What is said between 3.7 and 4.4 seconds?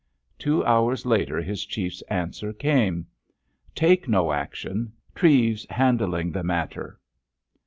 _Take no